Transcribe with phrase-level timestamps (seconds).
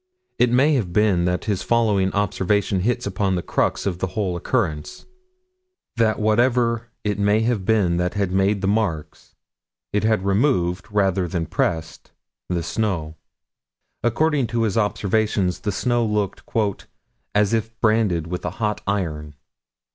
[0.39, 5.05] It may be that his following observation hits upon the crux of the whole occurrence:
[5.95, 9.35] That whatever it may have been that had made the marks,
[9.93, 12.13] it had removed, rather than pressed,
[12.49, 13.15] the snow.
[14.01, 16.43] According to his observations the snow looked
[17.35, 19.35] "as if branded with a hot iron."